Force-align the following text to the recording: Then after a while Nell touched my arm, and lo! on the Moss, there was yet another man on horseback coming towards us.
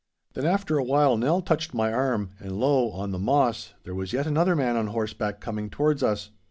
Then 0.33 0.47
after 0.47 0.79
a 0.79 0.83
while 0.83 1.15
Nell 1.15 1.43
touched 1.43 1.75
my 1.75 1.93
arm, 1.93 2.31
and 2.39 2.59
lo! 2.59 2.89
on 2.89 3.11
the 3.11 3.19
Moss, 3.19 3.75
there 3.83 3.93
was 3.93 4.13
yet 4.13 4.25
another 4.25 4.55
man 4.55 4.75
on 4.75 4.87
horseback 4.87 5.39
coming 5.39 5.69
towards 5.69 6.01
us. 6.01 6.31